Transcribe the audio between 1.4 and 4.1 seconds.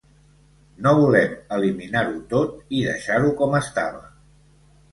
eliminar-ho tot i deixar-ho com estava.